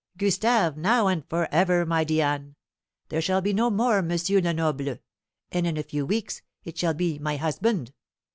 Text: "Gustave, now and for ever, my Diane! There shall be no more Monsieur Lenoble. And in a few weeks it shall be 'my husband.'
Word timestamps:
"Gustave, 0.17 0.77
now 0.79 1.05
and 1.05 1.23
for 1.29 1.47
ever, 1.53 1.85
my 1.85 2.03
Diane! 2.03 2.55
There 3.09 3.21
shall 3.21 3.39
be 3.39 3.53
no 3.53 3.69
more 3.69 4.01
Monsieur 4.01 4.41
Lenoble. 4.41 4.97
And 5.51 5.67
in 5.67 5.77
a 5.77 5.83
few 5.83 6.07
weeks 6.07 6.41
it 6.63 6.75
shall 6.79 6.95
be 6.95 7.19
'my 7.19 7.35
husband.' 7.37 7.93